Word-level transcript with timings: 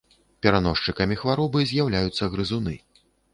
Пераносчыкамі 0.45 1.17
хваробы 1.23 1.59
з'яўляюцца 1.73 2.31
грызуны. 2.37 2.75